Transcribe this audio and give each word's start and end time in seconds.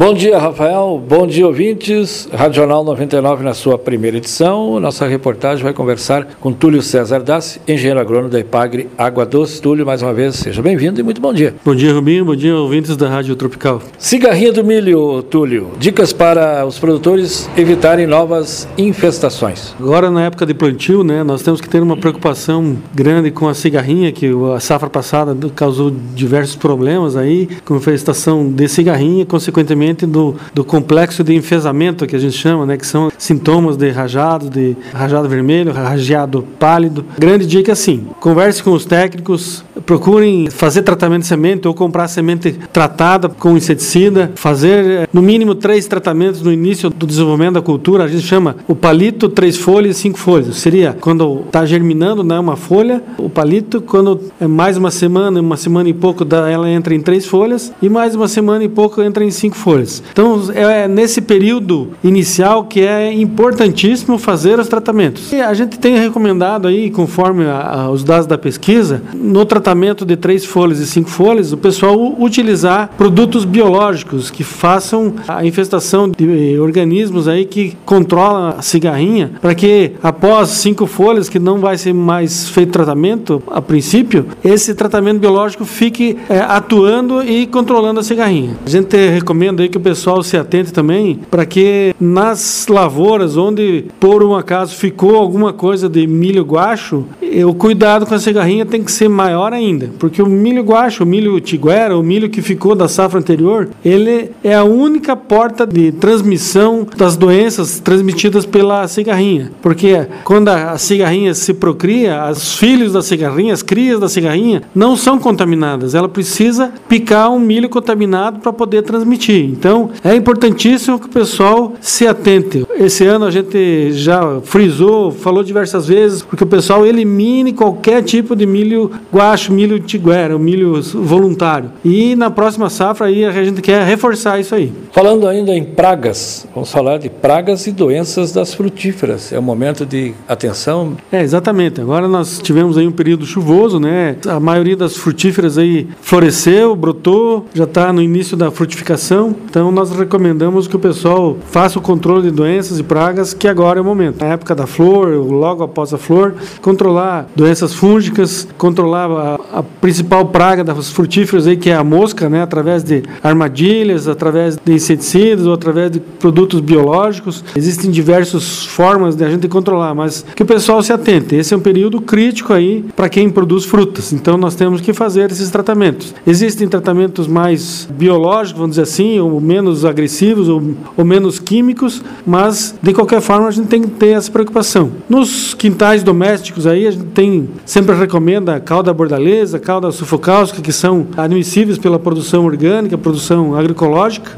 Bom 0.00 0.14
dia, 0.14 0.38
Rafael. 0.38 0.98
Bom 1.06 1.26
dia, 1.26 1.46
ouvintes. 1.46 2.26
Radional 2.32 2.82
99 2.82 3.44
na 3.44 3.52
sua 3.52 3.76
primeira 3.76 4.16
edição. 4.16 4.80
Nossa 4.80 5.06
reportagem 5.06 5.62
vai 5.62 5.74
conversar 5.74 6.26
com 6.40 6.54
Túlio 6.54 6.80
César 6.80 7.20
Dassi, 7.22 7.60
engenheiro 7.68 8.00
agrônomo 8.00 8.30
da 8.30 8.40
Ipagre 8.40 8.88
Água 8.96 9.26
Doce. 9.26 9.60
Túlio, 9.60 9.84
mais 9.84 10.00
uma 10.00 10.14
vez, 10.14 10.36
seja 10.36 10.62
bem-vindo 10.62 10.98
e 11.00 11.02
muito 11.02 11.20
bom 11.20 11.34
dia. 11.34 11.54
Bom 11.62 11.74
dia, 11.74 11.92
Rubinho. 11.92 12.24
Bom 12.24 12.34
dia, 12.34 12.56
ouvintes 12.56 12.96
da 12.96 13.10
Rádio 13.10 13.36
Tropical. 13.36 13.82
Cigarrinha 13.98 14.54
do 14.54 14.64
milho, 14.64 15.22
Túlio. 15.24 15.72
Dicas 15.78 16.14
para 16.14 16.64
os 16.64 16.78
produtores 16.78 17.50
evitarem 17.54 18.06
novas 18.06 18.66
infestações. 18.78 19.74
Agora, 19.78 20.10
na 20.10 20.24
época 20.24 20.46
de 20.46 20.54
plantio, 20.54 21.04
né, 21.04 21.22
nós 21.22 21.42
temos 21.42 21.60
que 21.60 21.68
ter 21.68 21.82
uma 21.82 21.98
preocupação 21.98 22.78
grande 22.94 23.30
com 23.30 23.48
a 23.48 23.52
cigarrinha, 23.52 24.10
que 24.12 24.30
a 24.56 24.60
safra 24.60 24.88
passada 24.88 25.36
causou 25.54 25.92
diversos 26.14 26.56
problemas 26.56 27.18
aí, 27.18 27.46
com 27.66 27.76
infestação 27.76 28.50
de 28.50 28.66
cigarrinha, 28.66 29.26
consequentemente 29.26 29.89
do, 29.94 30.34
do 30.54 30.64
complexo 30.64 31.22
de 31.22 31.34
enfesamento, 31.34 32.06
que 32.06 32.16
a 32.16 32.18
gente 32.18 32.36
chama, 32.36 32.66
né, 32.66 32.76
que 32.76 32.86
são 32.86 33.10
sintomas 33.18 33.76
de 33.76 33.90
rajado, 33.90 34.48
de 34.48 34.76
rajado 34.92 35.28
vermelho, 35.28 35.72
rajado 35.72 36.44
pálido. 36.58 37.04
Grande 37.18 37.46
dica 37.46 37.72
assim, 37.72 38.06
converse 38.20 38.62
com 38.62 38.72
os 38.72 38.84
técnicos, 38.84 39.64
procurem 39.86 40.48
fazer 40.50 40.82
tratamento 40.82 41.22
de 41.22 41.28
semente 41.28 41.66
ou 41.66 41.74
comprar 41.74 42.08
semente 42.08 42.52
tratada 42.72 43.28
com 43.28 43.56
inseticida, 43.56 44.32
fazer 44.34 44.84
eh, 44.84 45.08
no 45.12 45.22
mínimo 45.22 45.54
três 45.54 45.86
tratamentos 45.86 46.42
no 46.42 46.52
início 46.52 46.90
do 46.90 47.06
desenvolvimento 47.06 47.54
da 47.54 47.62
cultura, 47.62 48.04
a 48.04 48.08
gente 48.08 48.26
chama 48.26 48.56
o 48.68 48.74
palito, 48.74 49.28
três 49.28 49.56
folhas, 49.56 49.96
cinco 49.96 50.18
folhas. 50.18 50.56
Seria 50.56 50.96
quando 51.00 51.42
está 51.46 51.64
germinando 51.64 52.22
né, 52.22 52.38
uma 52.38 52.56
folha, 52.56 53.02
o 53.18 53.28
palito, 53.28 53.80
quando 53.80 54.20
é 54.40 54.46
mais 54.46 54.76
uma 54.76 54.90
semana, 54.90 55.40
uma 55.40 55.56
semana 55.56 55.88
e 55.88 55.94
pouco, 55.94 56.26
ela 56.34 56.68
entra 56.68 56.94
em 56.94 57.00
três 57.00 57.26
folhas, 57.26 57.72
e 57.80 57.88
mais 57.88 58.14
uma 58.14 58.28
semana 58.28 58.64
e 58.64 58.68
pouco 58.68 59.02
entra 59.02 59.24
em 59.24 59.30
cinco 59.30 59.56
folhas. 59.56 59.79
Então 60.12 60.40
é 60.54 60.86
nesse 60.86 61.20
período 61.20 61.90
inicial 62.02 62.64
que 62.64 62.80
é 62.80 63.12
importantíssimo 63.12 64.18
fazer 64.18 64.58
os 64.58 64.68
tratamentos. 64.68 65.32
E 65.32 65.40
a 65.40 65.52
gente 65.54 65.78
tem 65.78 65.98
recomendado 65.98 66.68
aí, 66.68 66.90
conforme 66.90 67.44
a, 67.44 67.82
a, 67.82 67.90
os 67.90 68.04
dados 68.04 68.26
da 68.26 68.38
pesquisa, 68.38 69.02
no 69.14 69.44
tratamento 69.44 70.04
de 70.04 70.16
três 70.16 70.44
folhas 70.44 70.78
e 70.78 70.86
cinco 70.86 71.10
folhas, 71.10 71.52
o 71.52 71.56
pessoal 71.56 71.96
utilizar 72.18 72.90
produtos 72.96 73.44
biológicos 73.44 74.30
que 74.30 74.44
façam 74.44 75.14
a 75.26 75.44
infestação 75.44 76.08
de 76.08 76.58
organismos 76.58 77.28
aí 77.28 77.44
que 77.44 77.76
controlam 77.84 78.54
a 78.58 78.62
cigarrinha, 78.62 79.32
para 79.40 79.54
que 79.54 79.92
após 80.02 80.50
cinco 80.50 80.86
folhas, 80.86 81.28
que 81.28 81.38
não 81.38 81.58
vai 81.58 81.76
ser 81.76 81.92
mais 81.92 82.48
feito 82.48 82.72
tratamento 82.72 83.42
a 83.50 83.60
princípio, 83.60 84.26
esse 84.44 84.74
tratamento 84.74 85.20
biológico 85.20 85.64
fique 85.64 86.16
é, 86.28 86.38
atuando 86.40 87.22
e 87.22 87.46
controlando 87.46 88.00
a 88.00 88.02
cigarrinha. 88.02 88.56
A 88.64 88.68
gente 88.68 88.96
recomenda 89.10 89.59
que 89.68 89.76
o 89.76 89.80
pessoal 89.80 90.22
se 90.22 90.36
atente 90.36 90.72
também 90.72 91.20
para 91.30 91.44
que 91.44 91.94
nas 92.00 92.66
lavouras 92.68 93.36
onde 93.36 93.86
por 93.98 94.22
um 94.22 94.34
acaso 94.34 94.74
ficou 94.74 95.16
alguma 95.16 95.52
coisa 95.52 95.88
de 95.88 96.06
milho 96.06 96.42
guacho, 96.42 97.04
o 97.46 97.54
cuidado 97.54 98.06
com 98.06 98.14
a 98.14 98.18
cigarrinha 98.18 98.66
tem 98.66 98.82
que 98.82 98.90
ser 98.90 99.08
maior 99.08 99.52
ainda, 99.52 99.90
porque 99.98 100.22
o 100.22 100.26
milho 100.26 100.62
guacho, 100.62 101.04
o 101.04 101.06
milho 101.06 101.38
tiguera, 101.40 101.96
o 101.96 102.02
milho 102.02 102.28
que 102.28 102.42
ficou 102.42 102.74
da 102.74 102.88
safra 102.88 103.18
anterior, 103.18 103.68
ele 103.84 104.30
é 104.42 104.54
a 104.54 104.64
única 104.64 105.14
porta 105.16 105.66
de 105.66 105.92
transmissão 105.92 106.86
das 106.96 107.16
doenças 107.16 107.80
transmitidas 107.80 108.44
pela 108.44 108.86
cigarrinha, 108.88 109.52
porque 109.62 110.06
quando 110.24 110.48
a 110.48 110.76
cigarrinha 110.78 111.34
se 111.34 111.54
procria, 111.54 112.30
os 112.30 112.56
filhos 112.56 112.92
da 112.92 113.02
cigarrinha, 113.02 113.52
as 113.52 113.62
crias 113.62 114.00
da 114.00 114.08
cigarrinha, 114.08 114.62
não 114.74 114.96
são 114.96 115.18
contaminadas, 115.18 115.94
ela 115.94 116.08
precisa 116.08 116.72
picar 116.88 117.30
um 117.30 117.38
milho 117.38 117.68
contaminado 117.68 118.40
para 118.40 118.52
poder 118.52 118.82
transmitir. 118.82 119.49
Então, 119.50 119.90
é 120.04 120.14
importantíssimo 120.14 120.98
que 120.98 121.06
o 121.06 121.10
pessoal 121.10 121.74
se 121.80 122.06
atente. 122.06 122.66
Esse 122.78 123.04
ano 123.04 123.24
a 123.26 123.30
gente 123.30 123.92
já 123.92 124.40
frisou, 124.42 125.10
falou 125.10 125.42
diversas 125.42 125.88
vezes, 125.88 126.22
porque 126.22 126.44
o 126.44 126.46
pessoal 126.46 126.86
elimine 126.86 127.52
qualquer 127.52 128.02
tipo 128.02 128.34
de 128.36 128.46
milho 128.46 128.90
guacho, 129.12 129.52
milho 129.52 129.78
tiguera, 129.80 130.38
milho 130.38 130.80
voluntário. 130.82 131.70
E 131.84 132.14
na 132.16 132.30
próxima 132.30 132.70
safra 132.70 133.06
aí 133.06 133.24
a 133.24 133.44
gente 133.44 133.60
quer 133.60 133.84
reforçar 133.84 134.40
isso 134.40 134.54
aí. 134.54 134.72
Falando 134.92 135.28
ainda 135.28 135.54
em 135.54 135.62
pragas, 135.62 136.48
vamos 136.52 136.72
falar 136.72 136.98
de 136.98 137.08
pragas 137.08 137.64
e 137.68 137.70
doenças 137.70 138.32
das 138.32 138.52
frutíferas. 138.52 139.32
É 139.32 139.38
o 139.38 139.42
momento 139.42 139.86
de 139.86 140.14
atenção. 140.26 140.96
É, 141.12 141.22
exatamente. 141.22 141.80
Agora 141.80 142.08
nós 142.08 142.40
tivemos 142.42 142.76
aí 142.76 142.88
um 142.88 142.92
período 142.92 143.24
chuvoso, 143.24 143.78
né? 143.78 144.16
A 144.26 144.40
maioria 144.40 144.76
das 144.76 144.96
frutíferas 144.96 145.56
aí 145.56 145.88
floresceu, 146.00 146.74
brotou, 146.74 147.46
já 147.54 147.64
está 147.64 147.92
no 147.92 148.02
início 148.02 148.36
da 148.36 148.50
frutificação. 148.50 149.34
Então 149.48 149.70
nós 149.70 149.92
recomendamos 149.92 150.66
que 150.66 150.74
o 150.74 150.78
pessoal 150.78 151.36
faça 151.50 151.78
o 151.78 151.82
controle 151.82 152.28
de 152.28 152.32
doenças 152.32 152.80
e 152.80 152.82
pragas, 152.82 153.32
que 153.32 153.46
agora 153.46 153.78
é 153.78 153.82
o 153.82 153.84
momento. 153.84 154.20
Na 154.20 154.32
época 154.32 154.56
da 154.56 154.66
flor, 154.66 155.08
logo 155.14 155.62
após 155.62 155.94
a 155.94 155.98
flor, 155.98 156.34
controlar 156.60 157.28
doenças 157.36 157.72
fúngicas, 157.72 158.48
controlar 158.58 159.08
a, 159.08 159.58
a 159.58 159.62
principal 159.62 160.26
praga 160.26 160.64
das 160.64 160.90
frutíferas 160.90 161.46
aí, 161.46 161.56
que 161.56 161.70
é 161.70 161.74
a 161.74 161.84
mosca, 161.84 162.28
né? 162.28 162.42
Através 162.42 162.82
de 162.82 163.04
armadilhas, 163.22 164.08
através 164.08 164.56
de 164.56 164.79
inseticidas 164.82 165.46
ou 165.46 165.52
através 165.52 165.90
de 165.90 166.00
produtos 166.00 166.60
biológicos. 166.60 167.44
Existem 167.56 167.90
diversas 167.90 168.64
formas 168.64 169.16
de 169.16 169.24
a 169.24 169.30
gente 169.30 169.48
controlar, 169.48 169.94
mas 169.94 170.24
que 170.34 170.42
o 170.42 170.46
pessoal 170.46 170.82
se 170.82 170.92
atente. 170.92 171.34
Esse 171.34 171.54
é 171.54 171.56
um 171.56 171.60
período 171.60 172.00
crítico 172.00 172.52
aí 172.52 172.84
para 172.96 173.08
quem 173.08 173.30
produz 173.30 173.64
frutas. 173.64 174.12
Então 174.12 174.36
nós 174.36 174.54
temos 174.54 174.80
que 174.80 174.92
fazer 174.92 175.30
esses 175.30 175.50
tratamentos. 175.50 176.14
Existem 176.26 176.68
tratamentos 176.68 177.26
mais 177.26 177.88
biológicos, 177.90 178.58
vamos 178.58 178.70
dizer 178.76 178.82
assim, 178.82 179.18
ou 179.18 179.40
menos 179.40 179.84
agressivos 179.84 180.48
ou, 180.48 180.62
ou 180.96 181.04
menos 181.04 181.38
químicos, 181.38 182.02
mas 182.26 182.74
de 182.82 182.92
qualquer 182.92 183.20
forma 183.20 183.48
a 183.48 183.50
gente 183.50 183.68
tem 183.68 183.82
que 183.82 183.88
ter 183.88 184.10
essa 184.10 184.30
preocupação. 184.30 184.90
Nos 185.08 185.54
quintais 185.54 186.02
domésticos 186.02 186.66
aí 186.66 186.86
a 186.86 186.90
gente 186.90 187.04
tem 187.06 187.48
sempre 187.64 187.94
recomenda 187.94 188.58
calda 188.60 188.92
bordaleza, 188.92 189.58
calda 189.58 189.90
sufocáustica, 189.90 190.62
que 190.62 190.72
são 190.72 191.06
admissíveis 191.16 191.78
pela 191.78 191.98
produção 191.98 192.44
orgânica, 192.44 192.96
produção 192.96 193.54
agroecológica. 193.54 194.32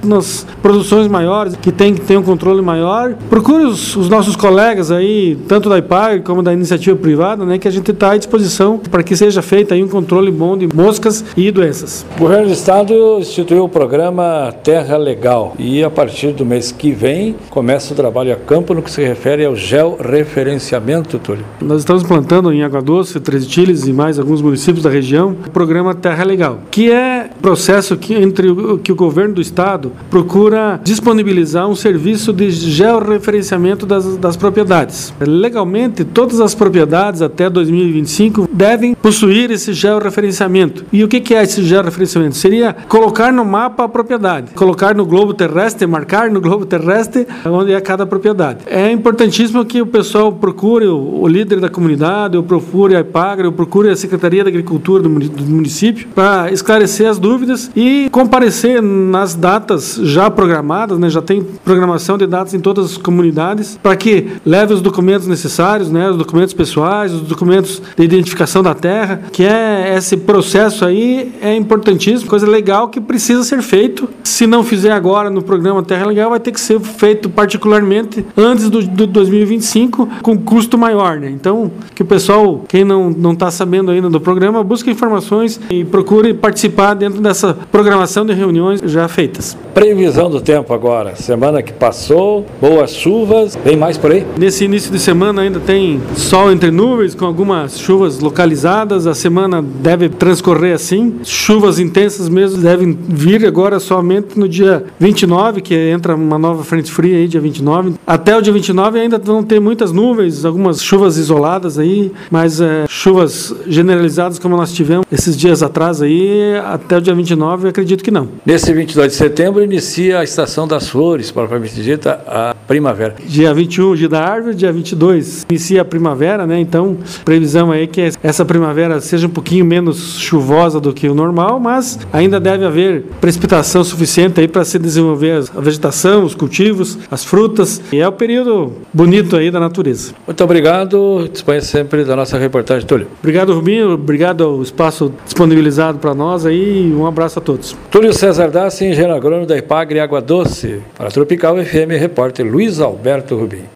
Produções 0.61 1.09
maiores 1.09 1.57
que 1.57 1.73
tem 1.73 1.95
que 1.95 2.01
ter 2.01 2.17
um 2.17 2.23
controle 2.23 2.63
maior, 2.63 3.15
procure 3.29 3.65
os, 3.65 3.97
os 3.97 4.09
nossos 4.09 4.37
colegas 4.37 4.91
aí, 4.91 5.37
tanto 5.49 5.69
da 5.69 5.79
IPAG 5.79 6.21
como 6.23 6.43
da 6.43 6.53
iniciativa 6.53 6.97
privada, 6.97 7.45
né, 7.45 7.59
que 7.59 7.69
a 7.69 7.71
gente 7.71 7.91
está 7.91 8.13
à 8.13 8.17
disposição 8.17 8.79
para 8.79 9.03
que 9.03 9.17
seja 9.17 9.43
feito 9.43 9.75
aí 9.75 9.83
um 9.83 9.89
controle 9.89 10.31
bom 10.31 10.57
de 10.57 10.69
moscas 10.75 11.25
e 11.37 11.51
doenças. 11.51 12.05
O 12.17 12.21
governo 12.21 12.47
do 12.47 12.53
estado 12.53 13.19
instituiu 13.19 13.65
o 13.65 13.69
programa 13.69 14.53
Terra 14.63 14.97
Legal 14.97 15.55
e 15.59 15.83
a 15.83 15.91
partir 15.91 16.33
do 16.33 16.45
mês 16.45 16.73
que 16.73 16.93
vem 16.93 17.35
começa 17.51 17.93
o 17.93 17.97
trabalho 17.97 18.33
a 18.33 18.37
campo 18.37 18.75
no 18.75 18.83
que 18.83 18.91
se 18.91 19.03
refere 19.03 19.45
ao 19.45 19.55
georreferenciamento, 19.55 21.19
Túlio. 21.19 21.45
Nós 21.61 21.81
estamos 21.81 22.03
plantando 22.03 22.53
em 22.53 22.63
Água 22.63 22.81
Doce, 22.81 23.21
Três 23.21 23.47
Tiles 23.47 23.87
e 23.87 23.93
mais 23.93 24.19
alguns 24.19 24.41
municípios 24.41 24.83
da 24.85 24.91
região 24.91 25.37
o 25.47 25.51
programa 25.51 25.95
Terra 25.95 26.25
Legal, 26.25 26.59
que 26.71 26.91
é 26.91 27.31
processo 27.41 27.97
que 27.97 28.15
entre 28.15 28.51
o 28.51 28.79
que 28.79 28.93
o 28.93 28.97
governo 28.97 29.35
do 29.35 29.41
estado 29.41 29.93
procura 30.23 30.81
disponibilizar 30.85 31.69
um 31.69 31.75
serviço 31.75 32.33
de 32.33 32.49
georreferenciamento 32.49 33.85
das, 33.85 34.17
das 34.17 34.37
propriedades. 34.37 35.13
Legalmente, 35.21 36.05
todas 36.05 36.41
as 36.41 36.55
propriedades 36.55 37.21
até 37.21 37.51
2025 37.51 38.49
devem 38.53 38.95
possuir 38.95 39.51
esse 39.51 39.73
georreferenciamento. 39.73 40.85
E 40.93 41.03
o 41.03 41.09
que 41.09 41.35
é 41.35 41.43
esse 41.43 41.65
georreferenciamento? 41.65 42.37
Seria 42.37 42.73
colocar 42.89 43.33
no 43.33 43.45
mapa 43.45 43.85
a 43.85 43.89
propriedade, 43.89 44.53
colocar 44.55 44.95
no 44.95 45.05
globo 45.05 45.35
terrestre, 45.35 45.89
marcar 45.89 46.31
no 46.31 46.41
globo 46.41 46.65
terrestre 46.65 47.27
onde 47.45 47.73
é 47.73 47.81
cada 47.81 48.07
propriedade. 48.07 48.61
É 48.67 48.93
importantíssimo 48.93 49.65
que 49.65 49.83
o 49.83 49.87
pessoal 49.87 50.33
procure 50.33 50.87
o, 50.87 51.27
líder 51.27 51.59
da 51.59 51.69
comunidade, 51.69 52.37
ou 52.37 52.45
procure 52.45 52.95
a 52.95 53.01
IPAGRE, 53.01 53.47
ou 53.47 53.53
procure 53.53 53.89
a 53.89 53.97
Secretaria 53.97 54.45
da 54.45 54.51
Agricultura 54.51 55.03
do 55.03 55.11
município 55.11 56.07
para 56.15 56.53
esclarecer 56.53 57.09
as 57.09 57.19
dúvidas 57.19 57.71
e 57.75 58.09
comparecer 58.13 58.81
nas 58.81 59.35
datas 59.35 59.99
já 60.13 60.31
programadas, 60.31 60.99
né? 60.99 61.09
já 61.09 61.23
tem 61.23 61.43
programação 61.43 62.19
de 62.19 62.27
datas 62.27 62.55
em 62.55 62.61
todas 62.61 62.93
as 62.93 62.97
comunidades, 62.97 63.79
para 63.83 63.97
que 63.97 64.29
leve 64.45 64.75
os 64.75 64.81
documentos 64.81 65.27
necessários, 65.27 65.91
né? 65.91 66.11
os 66.11 66.17
documentos 66.17 66.55
pessoais, 66.55 67.13
os 67.13 67.23
documentos 67.23 67.83
de 67.97 68.05
identificação 68.05 68.63
da 68.63 68.75
terra, 68.75 69.23
que 69.33 69.45
é 69.45 69.95
esse 69.97 70.17
processo 70.17 70.85
aí 70.85 71.33
é 71.41 71.55
importantíssimo, 71.57 72.29
coisa 72.29 72.47
legal 72.47 72.89
que 72.89 73.01
precisa 73.01 73.43
ser 73.43 73.63
feito. 73.63 74.09
Se 74.23 74.47
não 74.47 74.63
fizer 74.63 74.93
agora 74.93 75.31
no 75.31 75.43
programa 75.43 75.83
Terra 75.83 76.07
Legal, 76.07 76.31
vai 76.31 76.41
ter 76.41 76.53
que 76.53 76.61
ser 76.61 76.81
feito 76.81 77.29
particularmente 77.31 78.25
antes 78.37 78.69
do, 78.69 78.83
do 78.83 79.07
2025, 79.07 80.09
com 80.23 80.39
custo 80.39 80.77
maior. 80.77 81.19
Né? 81.19 81.31
Então, 81.31 81.71
que 81.95 82.03
o 82.03 82.05
pessoal, 82.05 82.65
quem 82.69 82.85
não 82.85 83.33
está 83.33 83.51
sabendo 83.51 83.91
ainda 83.91 84.09
do 84.09 84.21
programa, 84.21 84.63
busque 84.63 84.91
informações 84.91 85.61
e 85.71 85.85
procure 85.85 86.35
participar 86.35 86.95
dentro 86.95 87.21
dessa 87.21 87.55
programação 87.71 88.25
de 88.25 88.33
reuniões 88.33 88.81
já 88.85 89.09
feitas. 89.09 89.57
Previ 89.75 90.02
Previsão 90.03 90.29
do 90.29 90.41
tempo 90.41 90.75
agora, 90.75 91.15
semana 91.15 91.63
que 91.63 91.73
passou, 91.73 92.45
boas 92.61 92.93
chuvas, 92.93 93.57
vem 93.65 93.77
mais 93.77 93.97
por 93.97 94.11
aí? 94.11 94.27
Nesse 94.37 94.65
início 94.65 94.91
de 94.91 94.99
semana 94.99 95.43
ainda 95.43 95.61
tem 95.61 96.03
sol 96.17 96.51
entre 96.51 96.73
nuvens, 96.73 97.15
com 97.15 97.25
algumas 97.25 97.79
chuvas 97.79 98.19
localizadas. 98.19 99.07
A 99.07 99.15
semana 99.15 99.63
deve 99.63 100.09
transcorrer 100.09 100.75
assim. 100.75 101.21
Chuvas 101.23 101.79
intensas 101.79 102.29
mesmo 102.29 102.61
devem 102.61 102.99
vir 103.01 103.47
agora 103.47 103.79
somente 103.79 104.37
no 104.37 104.49
dia 104.49 104.85
29, 104.99 105.61
que 105.61 105.73
entra 105.73 106.17
uma 106.17 106.37
nova 106.37 106.65
frente 106.65 106.91
fria 106.91 107.19
aí, 107.19 107.29
dia 107.29 107.41
29. 107.41 107.95
Até 108.05 108.37
o 108.37 108.43
dia 108.43 108.53
29 108.53 108.99
ainda 108.99 109.19
vão 109.19 109.45
ter 109.45 109.61
muitas 109.61 109.93
nuvens, 109.93 110.45
algumas 110.45 110.83
chuvas 110.83 111.17
isoladas 111.17 111.79
aí, 111.79 112.11
mas 112.29 112.61
é, 112.61 112.87
chuvas 112.89 113.55
generalizadas 113.69 114.41
como 114.41 114.57
nós 114.57 114.73
tivemos 114.73 115.07
esses 115.13 115.37
dias 115.37 115.63
atrás 115.63 116.03
aí, 116.03 116.57
até 116.67 116.99
o 116.99 117.01
dia 117.01 117.15
29, 117.15 117.69
acredito 117.69 118.03
que 118.03 118.11
não. 118.11 118.27
Nesse 118.45 118.73
22 118.73 119.13
de 119.13 119.17
setembro 119.17 119.63
inicia 119.63 119.92
a 120.01 120.25
estação 120.25 120.67
das 120.67 120.89
flores, 120.89 121.31
propriamente 121.31 121.83
dita, 121.83 122.21
a 122.27 122.55
primavera. 122.67 123.15
Dia 123.25 123.53
21, 123.53 123.95
dia 123.95 124.09
da 124.09 124.23
árvore, 124.23 124.55
dia 124.55 124.73
22 124.73 125.47
inicia 125.51 125.83
a 125.83 125.85
primavera, 125.85 126.47
né? 126.47 126.59
Então, 126.59 126.97
previsão 127.25 127.71
aí 127.71 127.87
que 127.87 128.11
essa 128.23 128.45
primavera 128.45 129.01
seja 129.01 129.27
um 129.27 129.31
pouquinho 129.31 129.65
menos 129.65 130.19
chuvosa 130.19 130.81
do 130.81 130.93
que 130.93 131.09
o 131.09 131.15
normal, 131.15 131.61
mas 131.61 131.99
ainda 132.13 132.41
deve 132.41 132.65
haver 132.65 133.05
precipitação 133.21 133.85
suficiente 133.85 134.41
aí 134.41 134.49
para 134.49 134.65
se 134.65 134.79
desenvolver 134.79 135.45
a 135.55 135.61
vegetação, 135.61 136.25
os 136.25 136.35
cultivos, 136.35 136.99
as 137.11 137.25
frutas. 137.25 137.81
E 137.93 138.01
é 138.01 138.09
o 138.09 138.13
período 138.13 138.73
bonito 138.93 139.37
aí 139.37 139.51
da 139.51 139.61
natureza. 139.61 140.15
Muito 140.27 140.43
obrigado. 140.43 141.29
Disponha 141.31 141.61
sempre 141.61 142.05
da 142.05 142.17
nossa 142.17 142.39
reportagem, 142.39 142.87
Túlio. 142.87 143.07
Obrigado, 143.21 143.55
Rubinho. 143.55 143.93
Obrigado 143.93 144.45
ao 144.45 144.63
espaço 144.63 145.13
disponibilizado 145.25 145.99
para 145.99 146.15
nós 146.15 146.47
aí. 146.47 146.93
Um 146.95 147.07
abraço 147.07 147.39
a 147.39 147.43
todos. 147.43 147.77
Túlio 147.91 148.13
César 148.13 148.51
Dassi, 148.51 148.85
engenheiro 148.85 149.15
agrônomo 149.15 149.47
da 149.47 149.57
Ipagre 149.83 149.99
Água 149.99 150.21
Doce. 150.21 150.81
Para 150.97 151.11
Tropical 151.11 151.59
FM, 151.59 151.99
repórter 151.99 152.47
Luiz 152.47 152.79
Alberto 152.79 153.37
Rubinho. 153.37 153.67